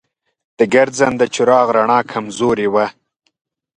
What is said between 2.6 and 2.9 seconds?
وه.